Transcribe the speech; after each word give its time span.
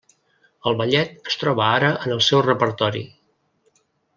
El 0.69 0.77
ballet 0.79 1.29
es 1.31 1.37
troba 1.43 1.67
ara 1.75 1.91
en 2.07 2.15
el 2.17 2.25
seu 2.31 2.45
repertori. 2.49 3.07